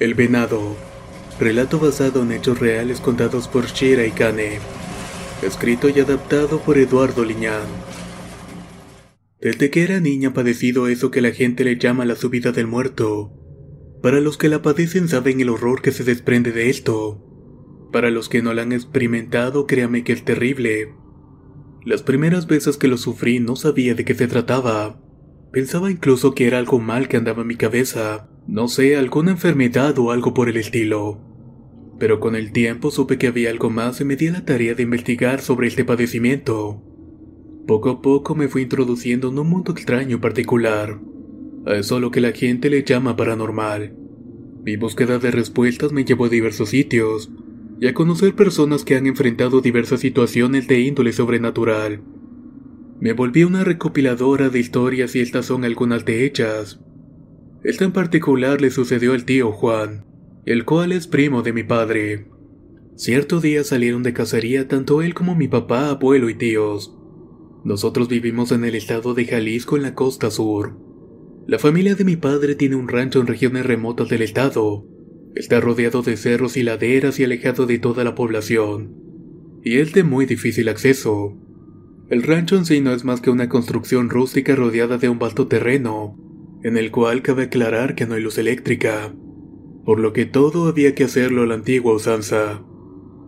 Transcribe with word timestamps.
El 0.00 0.14
Venado. 0.14 0.76
Relato 1.40 1.80
basado 1.80 2.22
en 2.22 2.30
hechos 2.30 2.60
reales 2.60 3.00
contados 3.00 3.48
por 3.48 3.66
Shira 3.66 4.06
y 4.06 4.12
Kane. 4.12 4.60
Escrito 5.42 5.88
y 5.88 5.98
adaptado 5.98 6.60
por 6.60 6.78
Eduardo 6.78 7.24
Liñán. 7.24 7.66
Desde 9.40 9.70
que 9.70 9.82
era 9.82 9.98
niña 9.98 10.32
padecido 10.32 10.86
eso 10.86 11.10
que 11.10 11.20
la 11.20 11.32
gente 11.32 11.64
le 11.64 11.78
llama 11.78 12.04
la 12.04 12.14
subida 12.14 12.52
del 12.52 12.68
muerto. 12.68 13.32
Para 14.00 14.20
los 14.20 14.38
que 14.38 14.48
la 14.48 14.62
padecen 14.62 15.08
saben 15.08 15.40
el 15.40 15.48
horror 15.48 15.82
que 15.82 15.90
se 15.90 16.04
desprende 16.04 16.52
de 16.52 16.70
esto. 16.70 17.20
Para 17.90 18.10
los 18.10 18.28
que 18.28 18.40
no 18.40 18.54
la 18.54 18.62
han 18.62 18.70
experimentado, 18.70 19.66
créame 19.66 20.04
que 20.04 20.12
es 20.12 20.24
terrible. 20.24 20.94
Las 21.84 22.04
primeras 22.04 22.46
veces 22.46 22.76
que 22.76 22.86
lo 22.86 22.98
sufrí 22.98 23.40
no 23.40 23.56
sabía 23.56 23.96
de 23.96 24.04
qué 24.04 24.14
se 24.14 24.28
trataba. 24.28 25.02
Pensaba 25.50 25.90
incluso 25.90 26.36
que 26.36 26.46
era 26.46 26.58
algo 26.58 26.78
mal 26.78 27.08
que 27.08 27.16
andaba 27.16 27.42
en 27.42 27.48
mi 27.48 27.56
cabeza 27.56 28.28
no 28.48 28.66
sé, 28.66 28.96
alguna 28.96 29.32
enfermedad 29.32 29.98
o 29.98 30.10
algo 30.10 30.32
por 30.32 30.48
el 30.48 30.56
estilo. 30.56 31.20
Pero 31.98 32.18
con 32.18 32.34
el 32.34 32.50
tiempo 32.50 32.90
supe 32.90 33.18
que 33.18 33.26
había 33.26 33.50
algo 33.50 33.68
más 33.68 34.00
y 34.00 34.06
me 34.06 34.16
di 34.16 34.30
la 34.30 34.46
tarea 34.46 34.74
de 34.74 34.84
investigar 34.84 35.42
sobre 35.42 35.68
este 35.68 35.84
padecimiento. 35.84 36.82
Poco 37.66 37.90
a 37.90 38.00
poco 38.00 38.34
me 38.34 38.48
fui 38.48 38.62
introduciendo 38.62 39.28
en 39.28 39.38
un 39.38 39.50
mundo 39.50 39.72
extraño 39.72 40.18
particular. 40.22 40.98
A 41.66 41.74
eso 41.74 42.00
lo 42.00 42.10
que 42.10 42.22
la 42.22 42.32
gente 42.32 42.70
le 42.70 42.84
llama 42.84 43.16
paranormal. 43.16 43.94
Mi 44.64 44.76
búsqueda 44.76 45.18
de 45.18 45.30
respuestas 45.30 45.92
me 45.92 46.06
llevó 46.06 46.24
a 46.24 46.30
diversos 46.30 46.70
sitios 46.70 47.30
y 47.78 47.86
a 47.86 47.92
conocer 47.92 48.34
personas 48.34 48.82
que 48.82 48.96
han 48.96 49.06
enfrentado 49.06 49.60
diversas 49.60 50.00
situaciones 50.00 50.66
de 50.68 50.80
índole 50.80 51.12
sobrenatural. 51.12 52.00
Me 52.98 53.12
volví 53.12 53.44
una 53.44 53.62
recopiladora 53.62 54.48
de 54.48 54.58
historias 54.58 55.14
y 55.14 55.20
estas 55.20 55.44
son 55.44 55.66
algunas 55.66 56.06
de 56.06 56.24
ellas. 56.24 56.80
Esto 57.64 57.84
en 57.84 57.92
particular 57.92 58.60
le 58.60 58.70
sucedió 58.70 59.14
al 59.14 59.24
tío 59.24 59.50
Juan, 59.50 60.04
el 60.46 60.64
cual 60.64 60.92
es 60.92 61.08
primo 61.08 61.42
de 61.42 61.52
mi 61.52 61.64
padre. 61.64 62.26
Cierto 62.94 63.40
día 63.40 63.64
salieron 63.64 64.02
de 64.02 64.12
cacería 64.12 64.68
tanto 64.68 65.02
él 65.02 65.12
como 65.14 65.34
mi 65.34 65.48
papá, 65.48 65.90
abuelo 65.90 66.30
y 66.30 66.34
tíos. 66.34 66.96
Nosotros 67.64 68.08
vivimos 68.08 68.52
en 68.52 68.64
el 68.64 68.76
estado 68.76 69.14
de 69.14 69.24
Jalisco 69.24 69.76
en 69.76 69.82
la 69.82 69.94
costa 69.94 70.30
sur. 70.30 70.78
La 71.48 71.58
familia 71.58 71.96
de 71.96 72.04
mi 72.04 72.16
padre 72.16 72.54
tiene 72.54 72.76
un 72.76 72.88
rancho 72.88 73.20
en 73.20 73.26
regiones 73.26 73.66
remotas 73.66 74.08
del 74.08 74.22
estado. 74.22 74.86
Está 75.34 75.60
rodeado 75.60 76.02
de 76.02 76.16
cerros 76.16 76.56
y 76.56 76.62
laderas 76.62 77.18
y 77.18 77.24
alejado 77.24 77.66
de 77.66 77.78
toda 77.78 78.04
la 78.04 78.14
población. 78.14 78.94
Y 79.64 79.78
es 79.78 79.92
de 79.92 80.04
muy 80.04 80.26
difícil 80.26 80.68
acceso. 80.68 81.36
El 82.08 82.22
rancho 82.22 82.56
en 82.56 82.64
sí 82.64 82.80
no 82.80 82.92
es 82.92 83.04
más 83.04 83.20
que 83.20 83.30
una 83.30 83.48
construcción 83.48 84.10
rústica 84.10 84.54
rodeada 84.54 84.98
de 84.98 85.08
un 85.08 85.18
vasto 85.18 85.48
terreno, 85.48 86.16
en 86.62 86.76
el 86.76 86.90
cual 86.90 87.22
cabe 87.22 87.44
aclarar 87.44 87.94
que 87.94 88.06
no 88.06 88.14
hay 88.14 88.22
luz 88.22 88.38
eléctrica, 88.38 89.12
por 89.84 90.00
lo 90.00 90.12
que 90.12 90.26
todo 90.26 90.66
había 90.66 90.94
que 90.94 91.04
hacerlo 91.04 91.42
a 91.42 91.46
la 91.46 91.54
antigua 91.54 91.94
usanza. 91.94 92.62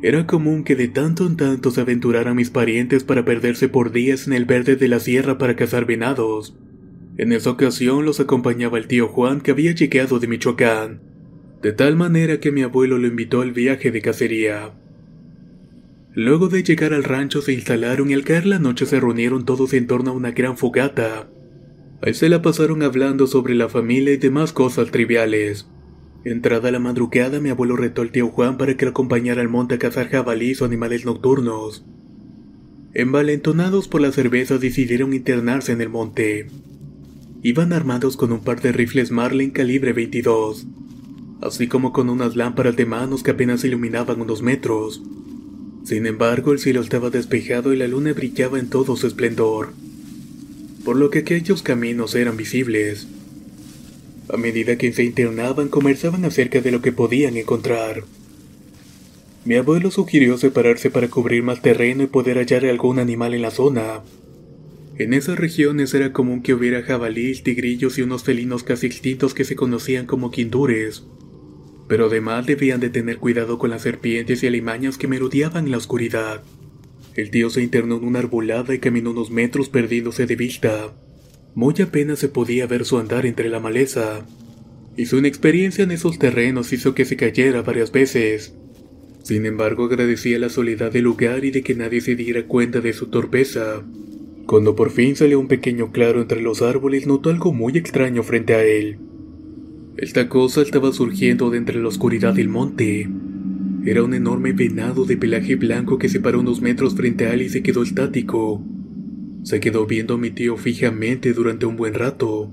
Era 0.02 0.26
común 0.26 0.64
que 0.64 0.76
de 0.76 0.88
tanto 0.88 1.26
en 1.26 1.36
tanto 1.36 1.70
se 1.70 1.82
aventuraran 1.82 2.34
mis 2.34 2.50
parientes 2.50 3.04
para 3.04 3.24
perderse 3.24 3.68
por 3.68 3.92
días 3.92 4.26
en 4.26 4.32
el 4.32 4.46
verde 4.46 4.76
de 4.76 4.88
la 4.88 4.98
sierra 4.98 5.38
para 5.38 5.56
cazar 5.56 5.84
venados. 5.84 6.56
En 7.18 7.32
esa 7.32 7.50
ocasión 7.50 8.04
los 8.06 8.18
acompañaba 8.18 8.78
el 8.78 8.86
tío 8.86 9.08
Juan 9.08 9.40
que 9.40 9.50
había 9.50 9.72
llegado 9.72 10.18
de 10.18 10.26
Michoacán, 10.26 11.02
de 11.62 11.72
tal 11.72 11.96
manera 11.96 12.40
que 12.40 12.50
mi 12.50 12.62
abuelo 12.62 12.96
lo 12.96 13.06
invitó 13.06 13.42
al 13.42 13.52
viaje 13.52 13.90
de 13.90 14.00
cacería. 14.00 14.72
Luego 16.14 16.48
de 16.48 16.62
llegar 16.62 16.94
al 16.94 17.04
rancho 17.04 17.42
se 17.42 17.52
instalaron 17.52 18.10
y 18.10 18.14
al 18.14 18.24
caer 18.24 18.46
la 18.46 18.58
noche 18.58 18.86
se 18.86 18.98
reunieron 18.98 19.44
todos 19.44 19.74
en 19.74 19.86
torno 19.86 20.10
a 20.10 20.14
una 20.14 20.32
gran 20.32 20.56
fogata, 20.56 21.28
Ahí 22.02 22.14
se 22.14 22.30
la 22.30 22.40
pasaron 22.40 22.82
hablando 22.82 23.26
sobre 23.26 23.54
la 23.54 23.68
familia 23.68 24.14
y 24.14 24.16
demás 24.16 24.54
cosas 24.54 24.90
triviales. 24.90 25.66
Entrada 26.24 26.70
la 26.70 26.78
madrugada, 26.78 27.40
mi 27.40 27.50
abuelo 27.50 27.76
retó 27.76 28.00
al 28.00 28.10
tío 28.10 28.28
Juan 28.28 28.56
para 28.56 28.74
que 28.76 28.86
lo 28.86 28.92
acompañara 28.92 29.42
al 29.42 29.50
monte 29.50 29.74
a 29.74 29.78
cazar 29.78 30.08
jabalíes 30.08 30.62
o 30.62 30.64
animales 30.64 31.04
nocturnos. 31.04 31.84
Envalentonados 32.94 33.86
por 33.86 34.00
la 34.00 34.12
cerveza 34.12 34.56
decidieron 34.56 35.12
internarse 35.12 35.72
en 35.72 35.82
el 35.82 35.90
monte. 35.90 36.48
Iban 37.42 37.72
armados 37.72 38.16
con 38.16 38.32
un 38.32 38.40
par 38.40 38.62
de 38.62 38.72
rifles 38.72 39.10
Marlin 39.10 39.50
calibre 39.50 39.92
22, 39.92 40.66
así 41.42 41.68
como 41.68 41.92
con 41.92 42.08
unas 42.08 42.34
lámparas 42.34 42.76
de 42.76 42.86
manos 42.86 43.22
que 43.22 43.32
apenas 43.32 43.62
iluminaban 43.62 44.22
unos 44.22 44.40
metros. 44.40 45.02
Sin 45.84 46.06
embargo, 46.06 46.52
el 46.52 46.60
cielo 46.60 46.80
estaba 46.80 47.10
despejado 47.10 47.74
y 47.74 47.76
la 47.76 47.88
luna 47.88 48.14
brillaba 48.14 48.58
en 48.58 48.70
todo 48.70 48.96
su 48.96 49.06
esplendor 49.06 49.72
por 50.84 50.96
lo 50.96 51.10
que 51.10 51.20
aquellos 51.20 51.62
caminos 51.62 52.14
eran 52.14 52.36
visibles. 52.36 53.06
A 54.32 54.36
medida 54.36 54.78
que 54.78 54.92
se 54.92 55.04
internaban, 55.04 55.68
conversaban 55.68 56.24
acerca 56.24 56.60
de 56.60 56.70
lo 56.70 56.80
que 56.80 56.92
podían 56.92 57.36
encontrar. 57.36 58.04
Mi 59.44 59.56
abuelo 59.56 59.90
sugirió 59.90 60.38
separarse 60.38 60.90
para 60.90 61.08
cubrir 61.08 61.42
más 61.42 61.62
terreno 61.62 62.02
y 62.02 62.06
poder 62.06 62.38
hallar 62.38 62.64
algún 62.66 62.98
animal 62.98 63.34
en 63.34 63.42
la 63.42 63.50
zona. 63.50 64.02
En 64.98 65.14
esas 65.14 65.38
regiones 65.38 65.94
era 65.94 66.12
común 66.12 66.42
que 66.42 66.52
hubiera 66.52 66.82
jabalíes, 66.82 67.42
tigrillos 67.42 67.98
y 67.98 68.02
unos 68.02 68.22
felinos 68.22 68.62
casi 68.62 68.86
extintos 68.86 69.32
que 69.32 69.44
se 69.44 69.56
conocían 69.56 70.06
como 70.06 70.30
quindures. 70.30 71.04
Pero 71.88 72.06
además 72.06 72.46
debían 72.46 72.80
de 72.80 72.90
tener 72.90 73.16
cuidado 73.16 73.58
con 73.58 73.70
las 73.70 73.82
serpientes 73.82 74.42
y 74.42 74.46
alimañas 74.46 74.98
que 74.98 75.08
merodeaban 75.08 75.64
en 75.64 75.70
la 75.70 75.78
oscuridad. 75.78 76.42
El 77.14 77.30
tío 77.30 77.50
se 77.50 77.62
internó 77.62 77.96
en 77.96 78.04
una 78.04 78.20
arbolada 78.20 78.74
y 78.74 78.78
caminó 78.78 79.10
unos 79.10 79.30
metros 79.30 79.68
perdiéndose 79.68 80.26
de 80.26 80.36
vista. 80.36 80.92
Muy 81.54 81.74
apenas 81.82 82.20
se 82.20 82.28
podía 82.28 82.66
ver 82.66 82.84
su 82.84 82.98
andar 82.98 83.26
entre 83.26 83.48
la 83.48 83.58
maleza, 83.58 84.24
y 84.96 85.06
su 85.06 85.18
inexperiencia 85.18 85.84
en 85.84 85.90
esos 85.90 86.18
terrenos 86.18 86.72
hizo 86.72 86.94
que 86.94 87.04
se 87.04 87.16
cayera 87.16 87.62
varias 87.62 87.90
veces. 87.90 88.54
Sin 89.22 89.44
embargo, 89.46 89.84
agradecía 89.84 90.38
la 90.38 90.48
soledad 90.48 90.92
del 90.92 91.04
lugar 91.04 91.44
y 91.44 91.50
de 91.50 91.62
que 91.62 91.74
nadie 91.74 92.00
se 92.00 92.16
diera 92.16 92.46
cuenta 92.46 92.80
de 92.80 92.92
su 92.92 93.08
torpeza. 93.08 93.82
Cuando 94.46 94.74
por 94.74 94.90
fin 94.90 95.16
salió 95.16 95.38
un 95.38 95.48
pequeño 95.48 95.92
claro 95.92 96.20
entre 96.20 96.40
los 96.40 96.62
árboles, 96.62 97.06
notó 97.06 97.30
algo 97.30 97.52
muy 97.52 97.76
extraño 97.76 98.22
frente 98.22 98.54
a 98.54 98.64
él. 98.64 98.98
Esta 99.96 100.28
cosa 100.28 100.62
estaba 100.62 100.92
surgiendo 100.92 101.50
de 101.50 101.58
entre 101.58 101.80
la 101.80 101.88
oscuridad 101.88 102.34
del 102.34 102.48
monte. 102.48 103.08
Era 103.84 104.02
un 104.02 104.12
enorme 104.12 104.52
venado 104.52 105.06
de 105.06 105.16
pelaje 105.16 105.56
blanco 105.56 105.96
que 105.96 106.10
se 106.10 106.20
paró 106.20 106.40
unos 106.40 106.60
metros 106.60 106.94
frente 106.94 107.26
a 107.26 107.32
él 107.32 107.42
y 107.42 107.48
se 107.48 107.62
quedó 107.62 107.82
estático. 107.82 108.62
Se 109.42 109.58
quedó 109.58 109.86
viendo 109.86 110.14
a 110.14 110.18
mi 110.18 110.30
tío 110.30 110.58
fijamente 110.58 111.32
durante 111.32 111.64
un 111.64 111.76
buen 111.76 111.94
rato. 111.94 112.52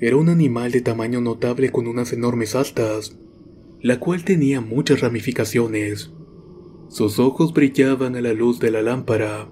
Era 0.00 0.16
un 0.16 0.28
animal 0.28 0.70
de 0.70 0.82
tamaño 0.82 1.20
notable 1.20 1.70
con 1.70 1.88
unas 1.88 2.12
enormes 2.12 2.54
astas, 2.54 3.18
la 3.82 3.98
cual 3.98 4.24
tenía 4.24 4.60
muchas 4.60 5.00
ramificaciones. 5.00 6.12
Sus 6.88 7.18
ojos 7.18 7.52
brillaban 7.52 8.14
a 8.14 8.20
la 8.20 8.32
luz 8.32 8.60
de 8.60 8.70
la 8.70 8.82
lámpara, 8.82 9.50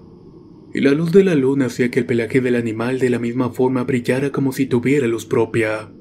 y 0.73 0.79
la 0.79 0.91
luz 0.91 1.11
de 1.11 1.25
la 1.25 1.35
luna 1.35 1.65
hacía 1.65 1.91
que 1.91 1.99
el 1.99 2.05
pelaje 2.05 2.39
del 2.39 2.55
animal 2.55 2.99
de 2.99 3.09
la 3.09 3.19
misma 3.19 3.49
forma 3.49 3.83
brillara 3.83 4.31
como 4.31 4.53
si 4.53 4.65
tuviera 4.65 5.07
luz 5.07 5.25
propia. 5.25 5.91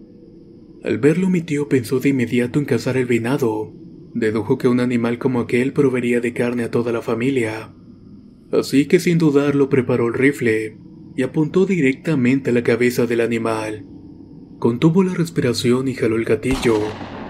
Al 0.84 0.98
verlo 0.98 1.30
mi 1.30 1.40
tío 1.40 1.68
pensó 1.68 1.98
de 1.98 2.10
inmediato 2.10 2.60
en 2.60 2.64
cazar 2.64 2.96
el 2.96 3.06
venado, 3.06 3.72
Dedujo 4.14 4.58
que 4.58 4.68
un 4.68 4.78
animal 4.78 5.18
como 5.18 5.40
aquel 5.40 5.72
proveería 5.72 6.20
de 6.20 6.32
carne 6.32 6.62
a 6.62 6.70
toda 6.70 6.92
la 6.92 7.02
familia. 7.02 7.72
Así 8.52 8.86
que 8.86 9.00
sin 9.00 9.18
dudarlo 9.18 9.68
preparó 9.68 10.06
el 10.06 10.14
rifle 10.14 10.78
y 11.16 11.22
apuntó 11.22 11.66
directamente 11.66 12.50
a 12.50 12.52
la 12.52 12.62
cabeza 12.62 13.06
del 13.06 13.20
animal. 13.20 13.84
Contuvo 14.60 15.02
la 15.02 15.14
respiración 15.14 15.88
y 15.88 15.94
jaló 15.94 16.14
el 16.14 16.24
gatillo. 16.24 16.78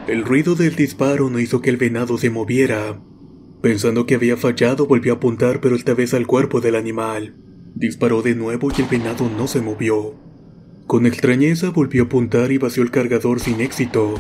El 0.06 0.25
ruido 0.25 0.54
del 0.54 0.76
disparo 0.76 1.31
no 1.31 1.40
hizo 1.40 1.62
que 1.62 1.70
el 1.70 1.78
venado 1.78 2.19
se 2.19 2.28
moviera. 2.28 3.00
Pensando 3.62 4.04
que 4.04 4.14
había 4.14 4.37
fallado, 4.37 4.87
volvió 4.87 5.14
a 5.14 5.16
apuntar, 5.16 5.62
pero 5.62 5.76
esta 5.76 5.94
vez 5.94 6.12
al 6.12 6.26
cuerpo 6.26 6.60
del 6.60 6.76
animal. 6.76 7.34
Disparó 7.75 8.20
de 8.20 8.34
nuevo 8.34 8.69
y 8.76 8.82
el 8.82 8.88
venado 8.88 9.30
no 9.30 9.48
se 9.48 9.62
movió. 9.62 10.14
Con 10.87 11.06
extrañeza 11.06 11.70
volvió 11.70 12.02
a 12.02 12.06
apuntar 12.06 12.52
y 12.52 12.58
vació 12.58 12.82
el 12.82 12.90
cargador 12.90 13.40
sin 13.40 13.62
éxito. 13.62 14.16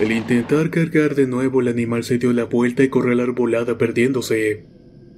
Al 0.00 0.10
intentar 0.10 0.70
cargar 0.70 1.14
de 1.14 1.28
nuevo 1.28 1.60
el 1.60 1.68
animal 1.68 2.02
se 2.02 2.18
dio 2.18 2.32
la 2.32 2.44
vuelta 2.44 2.82
y 2.82 2.88
corrió 2.88 3.12
a 3.12 3.14
la 3.14 3.22
arbolada 3.22 3.78
perdiéndose. 3.78 4.66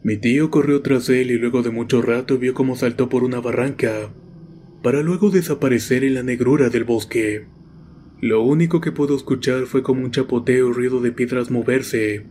Mi 0.02 0.18
tío 0.18 0.50
corrió 0.50 0.82
tras 0.82 1.08
él 1.08 1.30
y 1.30 1.38
luego 1.38 1.62
de 1.62 1.70
mucho 1.70 2.02
rato 2.02 2.36
vio 2.38 2.52
cómo 2.52 2.76
saltó 2.76 3.08
por 3.08 3.24
una 3.24 3.40
barranca, 3.40 4.12
para 4.82 5.02
luego 5.02 5.30
desaparecer 5.30 6.04
en 6.04 6.14
la 6.14 6.22
negrura 6.22 6.68
del 6.68 6.84
bosque. 6.84 7.46
Lo 8.20 8.42
único 8.42 8.82
que 8.82 8.92
pudo 8.92 9.16
escuchar 9.16 9.64
fue 9.64 9.82
como 9.82 10.04
un 10.04 10.10
chapoteo 10.10 10.68
y 10.68 10.72
ruido 10.72 11.00
de 11.00 11.10
piedras 11.12 11.50
moverse, 11.50 12.26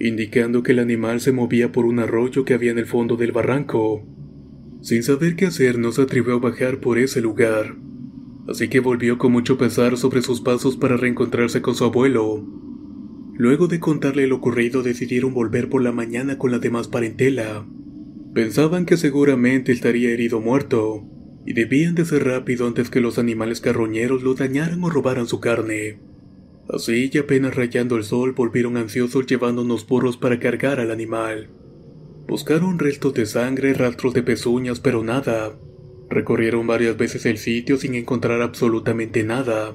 indicando 0.00 0.62
que 0.62 0.72
el 0.72 0.78
animal 0.78 1.20
se 1.20 1.32
movía 1.32 1.72
por 1.72 1.84
un 1.84 1.98
arroyo 1.98 2.44
que 2.46 2.54
había 2.54 2.70
en 2.70 2.78
el 2.78 2.86
fondo 2.86 3.16
del 3.16 3.32
barranco. 3.32 4.02
Sin 4.80 5.02
saber 5.02 5.36
qué 5.36 5.46
hacer, 5.46 5.78
no 5.78 5.92
se 5.92 6.02
atrevió 6.02 6.34
a 6.34 6.40
bajar 6.40 6.80
por 6.80 6.98
ese 6.98 7.20
lugar 7.20 7.76
así 8.48 8.68
que 8.68 8.80
volvió 8.80 9.18
con 9.18 9.32
mucho 9.32 9.58
pesar 9.58 9.96
sobre 9.96 10.22
sus 10.22 10.40
pasos 10.40 10.76
para 10.76 10.96
reencontrarse 10.96 11.62
con 11.62 11.74
su 11.74 11.84
abuelo. 11.84 12.44
Luego 13.34 13.66
de 13.66 13.80
contarle 13.80 14.26
lo 14.26 14.36
ocurrido 14.36 14.82
decidieron 14.82 15.34
volver 15.34 15.68
por 15.68 15.82
la 15.82 15.92
mañana 15.92 16.38
con 16.38 16.50
la 16.50 16.58
demás 16.58 16.88
parentela. 16.88 17.66
Pensaban 18.32 18.86
que 18.86 18.96
seguramente 18.96 19.72
estaría 19.72 20.10
herido 20.10 20.40
muerto, 20.40 21.04
y 21.44 21.52
debían 21.52 21.94
de 21.94 22.04
ser 22.04 22.24
rápido 22.24 22.66
antes 22.66 22.90
que 22.90 23.00
los 23.00 23.18
animales 23.18 23.60
carroñeros 23.60 24.22
lo 24.22 24.34
dañaran 24.34 24.82
o 24.82 24.90
robaran 24.90 25.26
su 25.26 25.40
carne. 25.40 25.98
Así 26.68 27.10
y 27.12 27.18
apenas 27.18 27.54
rayando 27.54 27.96
el 27.96 28.04
sol 28.04 28.32
volvieron 28.32 28.76
ansiosos 28.76 29.26
llevando 29.26 29.62
unos 29.62 29.86
burros 29.86 30.16
para 30.16 30.40
cargar 30.40 30.80
al 30.80 30.90
animal. 30.90 31.48
Buscaron 32.26 32.80
restos 32.80 33.14
de 33.14 33.26
sangre, 33.26 33.72
rastros 33.72 34.12
de 34.14 34.24
pezuñas, 34.24 34.80
pero 34.80 35.04
nada. 35.04 35.56
Recorrieron 36.08 36.66
varias 36.66 36.96
veces 36.96 37.26
el 37.26 37.38
sitio 37.38 37.76
sin 37.76 37.94
encontrar 37.94 38.42
absolutamente 38.42 39.24
nada. 39.24 39.74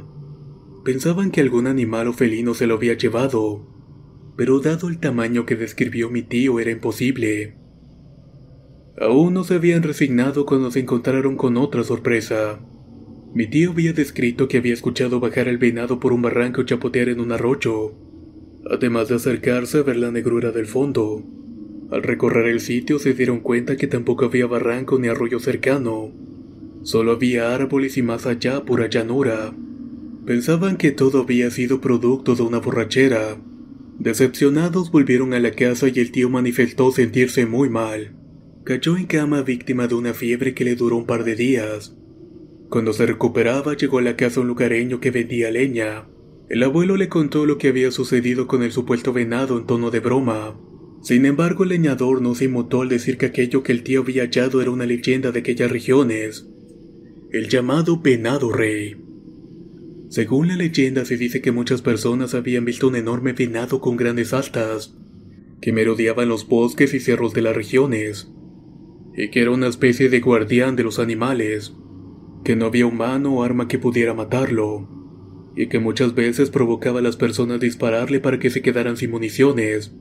Pensaban 0.84 1.32
que 1.32 1.42
algún 1.42 1.68
animal 1.68 2.08
o 2.08 2.14
felino 2.14 2.54
se 2.54 2.68
lo 2.68 2.76
había 2.76 2.94
llevado, 2.94 3.68
pero 4.38 4.60
dado 4.60 4.88
el 4.88 5.00
tamaño 5.00 5.46
que 5.46 5.56
describió 5.56 6.10
mi 6.10 6.24
tío 6.24 6.60
era 6.60 6.72
imposible. 6.72 7.58
Aún 9.00 9.34
no 9.34 9.44
se 9.44 9.56
habían 9.56 9.84
resignado 9.84 10.46
cuando 10.46 10.72
se 10.72 10.80
encontraron 10.80 11.36
con 11.36 11.58
otra 11.58 11.84
sorpresa. 11.84 12.60
Mi 13.34 13.48
tío 13.48 13.72
había 13.72 13.94
descrito 13.94 14.48
que 14.48 14.58
había 14.58 14.74
escuchado 14.74 15.20
bajar 15.20 15.48
el 15.48 15.58
venado 15.58 16.00
por 16.00 16.14
un 16.14 16.22
barranco 16.22 16.62
y 16.62 16.66
chapotear 16.66 17.10
en 17.10 17.20
un 17.20 17.32
arroyo, 17.32 17.94
además 18.70 19.10
de 19.10 19.16
acercarse 19.16 19.80
a 19.80 19.84
ver 19.84 19.98
la 19.98 20.12
negrura 20.12 20.52
del 20.52 20.66
fondo. 20.66 21.24
Al 21.92 22.04
recorrer 22.04 22.48
el 22.48 22.60
sitio 22.60 23.00
se 23.00 23.14
dieron 23.14 23.40
cuenta 23.40 23.76
que 23.76 23.88
tampoco 23.88 24.26
había 24.26 24.48
barranco 24.48 24.98
ni 25.00 25.08
arroyo 25.08 25.40
cercano. 25.40 26.12
Solo 26.84 27.12
había 27.12 27.54
árboles 27.54 27.98
y 27.98 28.02
más 28.02 28.26
allá 28.26 28.64
pura 28.66 28.90
llanura. 28.90 29.54
Pensaban 30.26 30.78
que 30.78 30.92
todo 30.92 31.22
había 31.22 31.52
sido 31.52 31.82
producto 31.82 32.36
de 32.36 32.44
una 32.44 32.60
borrachera. 32.60 33.38
Decepcionados 34.00 34.92
volvieron 34.92 35.34
a 35.34 35.40
la 35.40 35.52
casa 35.52 35.88
y 35.88 36.00
el 36.00 36.12
tío 36.12 36.30
manifestó 36.30 36.92
sentirse 36.92 37.46
muy 37.46 37.70
mal. 37.70 38.16
Cayó 38.64 38.98
en 38.98 39.06
cama 39.06 39.42
víctima 39.44 39.88
de 39.88 39.96
una 39.96 40.14
fiebre 40.14 40.54
que 40.54 40.66
le 40.66 40.76
duró 40.76 40.98
un 40.98 41.06
par 41.06 41.24
de 41.24 41.36
días. 41.36 41.96
Cuando 42.70 42.94
se 42.94 43.06
recuperaba 43.06 43.76
llegó 43.76 44.00
a 44.00 44.02
la 44.02 44.16
casa 44.16 44.40
un 44.40 44.48
lugareño 44.48 45.00
que 45.00 45.12
vendía 45.12 45.52
leña. 45.52 46.08
El 46.50 46.64
abuelo 46.64 46.98
le 46.98 47.10
contó 47.10 47.46
lo 47.46 47.58
que 47.58 47.68
había 47.68 47.92
sucedido 47.92 48.48
con 48.48 48.64
el 48.64 48.72
supuesto 48.72 49.14
venado 49.14 49.58
en 49.58 49.66
tono 49.66 49.92
de 49.92 50.00
broma. 50.00 50.60
Sin 51.02 51.26
embargo, 51.26 51.64
el 51.64 51.70
leñador 51.70 52.22
no 52.22 52.36
se 52.36 52.46
inmutó 52.46 52.82
al 52.82 52.90
decir 52.90 53.18
que 53.18 53.28
aquello 53.28 53.64
que 53.64 53.72
el 53.72 53.84
tío 53.84 54.02
había 54.02 54.24
hallado 54.24 54.62
era 54.62 54.70
una 54.70 54.86
leyenda 54.86 55.32
de 55.32 55.40
aquellas 55.40 55.72
regiones, 55.72 56.51
el 57.32 57.48
llamado 57.48 58.02
venado 58.02 58.52
rey. 58.52 58.98
Según 60.10 60.50
la 60.50 60.58
leyenda 60.58 61.06
se 61.06 61.16
dice 61.16 61.42
que 61.42 61.54
muchas 61.54 61.82
personas 61.82 62.34
habían 62.34 62.66
visto 62.66 62.90
un 62.90 62.98
enorme 62.98 63.32
venado 63.32 63.80
con 63.80 63.96
grandes 63.96 64.34
astas, 64.34 64.98
que 65.62 65.72
merodeaba 65.72 66.24
en 66.24 66.30
los 66.30 66.46
bosques 66.50 66.94
y 66.94 67.00
cerros 67.00 67.34
de 67.34 67.42
las 67.42 67.56
regiones, 67.56 68.30
y 69.16 69.30
que 69.30 69.44
era 69.44 69.52
una 69.52 69.68
especie 69.68 70.10
de 70.10 70.20
guardián 70.20 70.76
de 70.76 70.84
los 70.84 71.00
animales, 71.00 71.74
que 72.44 72.58
no 72.58 72.66
había 72.66 72.86
humano 72.86 73.36
o 73.36 73.44
arma 73.44 73.70
que 73.70 73.80
pudiera 73.80 74.14
matarlo, 74.14 74.90
y 75.56 75.68
que 75.68 75.80
muchas 75.80 76.14
veces 76.14 76.50
provocaba 76.50 77.00
a 77.00 77.04
las 77.04 77.16
personas 77.16 77.62
dispararle 77.62 78.20
para 78.20 78.40
que 78.40 78.50
se 78.50 78.62
quedaran 78.62 78.98
sin 78.98 79.10
municiones, 79.10 79.94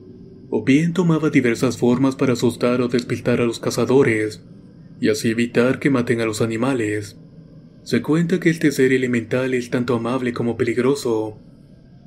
o 0.49 0.65
bien 0.65 0.91
tomaba 0.91 1.29
diversas 1.29 1.77
formas 1.77 2.17
para 2.17 2.33
asustar 2.33 2.81
o 2.81 2.89
despistar 2.89 3.39
a 3.39 3.45
los 3.45 3.61
cazadores, 3.61 4.43
y 4.99 5.07
así 5.07 5.29
evitar 5.29 5.79
que 5.79 5.89
maten 5.89 6.19
a 6.19 6.25
los 6.25 6.41
animales. 6.41 7.20
Se 7.83 8.03
cuenta 8.03 8.39
que 8.39 8.51
este 8.51 8.71
ser 8.71 8.93
elemental 8.93 9.55
es 9.55 9.71
tanto 9.71 9.95
amable 9.95 10.33
como 10.33 10.55
peligroso. 10.55 11.39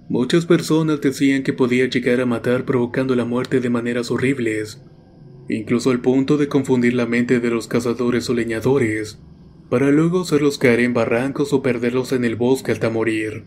Muchas 0.09 0.47
personas 0.47 1.01
decían 1.01 1.43
que 1.43 1.53
podía 1.53 1.89
llegar 1.89 2.21
a 2.21 2.27
matar 2.27 2.65
provocando 2.65 3.17
la 3.17 3.25
muerte 3.25 3.59
de 3.61 3.71
maneras 3.71 4.13
horribles, 4.13 4.81
incluso 5.49 5.91
al 5.91 6.01
punto 6.01 6.37
de 6.37 6.47
confundir 6.47 6.95
la 6.95 7.07
mente 7.07 7.41
de 7.41 7.51
los 7.51 7.67
cazadores 7.67 8.31
o 8.31 8.35
leñadores, 8.35 9.19
para 9.69 9.91
luego 9.91 10.21
hacerlos 10.21 10.59
caer 10.59 10.81
en 10.81 10.95
barrancos 10.95 11.53
o 11.53 11.63
perderlos 11.63 12.13
en 12.13 12.25
el 12.25 12.37
bosque 12.37 12.71
hasta 12.71 12.91
morir, 12.91 13.45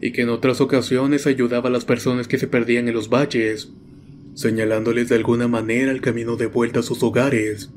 y 0.00 0.12
que 0.12 0.22
en 0.22 0.30
otras 0.30 0.62
ocasiones 0.62 1.26
ayudaba 1.26 1.68
a 1.68 1.72
las 1.72 1.84
personas 1.84 2.26
que 2.26 2.38
se 2.38 2.46
perdían 2.46 2.88
en 2.88 2.94
los 2.94 3.10
valles, 3.10 3.70
señalándoles 4.32 5.10
de 5.10 5.16
alguna 5.16 5.46
manera 5.46 5.92
el 5.92 6.00
camino 6.00 6.36
de 6.36 6.46
vuelta 6.46 6.80
a 6.80 6.82
sus 6.82 7.02
hogares. 7.02 7.70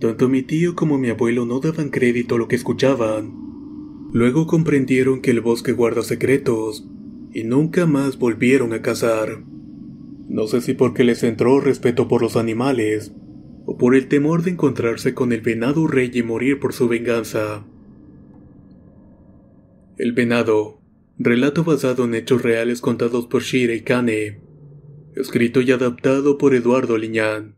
Tanto 0.00 0.28
mi 0.28 0.42
tío 0.42 0.76
como 0.76 0.96
mi 0.96 1.08
abuelo 1.08 1.44
no 1.44 1.58
daban 1.58 1.90
crédito 1.90 2.36
a 2.36 2.38
lo 2.38 2.46
que 2.46 2.56
escuchaban. 2.56 3.32
Luego 4.12 4.46
comprendieron 4.46 5.20
que 5.20 5.32
el 5.32 5.40
bosque 5.40 5.72
guarda 5.72 6.02
secretos, 6.02 6.86
y 7.32 7.44
nunca 7.44 7.84
más 7.86 8.18
volvieron 8.18 8.72
a 8.72 8.80
cazar. 8.80 9.42
No 10.28 10.46
sé 10.46 10.60
si 10.60 10.74
porque 10.74 11.04
les 11.04 11.22
entró 11.24 11.60
respeto 11.60 12.06
por 12.06 12.22
los 12.22 12.36
animales, 12.36 13.12
o 13.66 13.76
por 13.76 13.94
el 13.94 14.08
temor 14.08 14.44
de 14.44 14.52
encontrarse 14.52 15.14
con 15.14 15.32
el 15.32 15.40
venado 15.40 15.86
rey 15.86 16.10
y 16.14 16.22
morir 16.22 16.58
por 16.58 16.72
su 16.72 16.88
venganza. 16.88 17.66
El 19.98 20.12
venado, 20.12 20.80
relato 21.18 21.64
basado 21.64 22.04
en 22.04 22.14
hechos 22.14 22.42
reales 22.42 22.80
contados 22.80 23.26
por 23.26 23.42
Shira 23.42 23.74
y 23.74 23.82
Kane, 23.82 24.40
escrito 25.16 25.60
y 25.60 25.72
adaptado 25.72 26.38
por 26.38 26.54
Eduardo 26.54 26.96
Liñán. 26.96 27.57